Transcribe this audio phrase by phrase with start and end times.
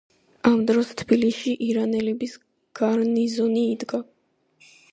[0.51, 2.35] ამ დროს ᲗბილისᲨი ირანელების
[2.81, 4.01] გარნიზონი იდგა.